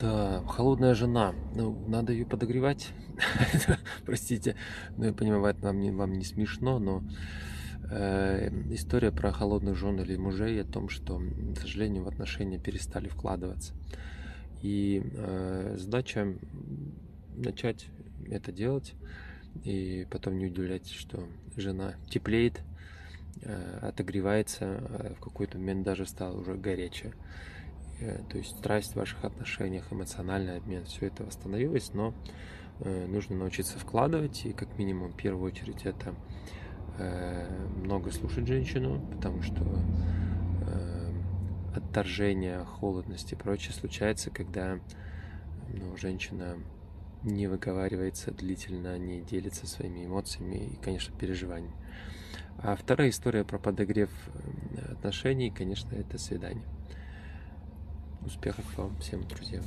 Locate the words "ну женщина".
45.68-46.58